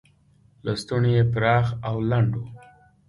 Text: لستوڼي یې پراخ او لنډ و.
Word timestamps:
لستوڼي 0.65 1.11
یې 1.17 1.23
پراخ 1.33 1.65
او 1.87 1.95
لنډ 2.09 2.31
و. 2.39 2.43